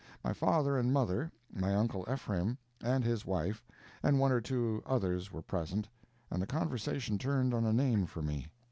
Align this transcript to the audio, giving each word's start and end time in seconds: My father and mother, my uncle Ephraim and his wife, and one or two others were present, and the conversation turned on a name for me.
My 0.23 0.33
father 0.33 0.77
and 0.79 0.91
mother, 0.91 1.31
my 1.53 1.75
uncle 1.75 2.07
Ephraim 2.11 2.57
and 2.81 3.03
his 3.03 3.23
wife, 3.23 3.63
and 4.01 4.19
one 4.19 4.31
or 4.31 4.41
two 4.41 4.81
others 4.83 5.31
were 5.31 5.43
present, 5.43 5.87
and 6.31 6.41
the 6.41 6.47
conversation 6.47 7.19
turned 7.19 7.53
on 7.53 7.65
a 7.65 7.71
name 7.71 8.07
for 8.07 8.23
me. 8.23 8.47